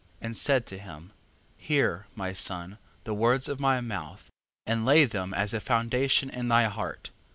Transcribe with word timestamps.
And 0.19 0.35
said 0.35 0.65
to 0.65 0.79
him: 0.79 1.11
Hear, 1.57 2.07
my 2.15 2.33
son, 2.33 2.79
the 3.03 3.13
words 3.13 3.47
of 3.47 3.59
my 3.59 3.81
mouth, 3.81 4.31
and 4.65 4.83
lay 4.83 5.05
them 5.05 5.31
as 5.31 5.53
a 5.53 5.59
foundation 5.59 6.31
in 6.31 6.47
thy 6.47 6.63
heart. 6.69 7.11